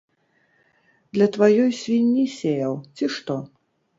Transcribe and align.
Для 1.17 1.27
тваёй 1.35 1.69
свінні 1.81 2.25
сеяў, 2.39 2.73
ці 2.97 3.13
што? 3.19 3.35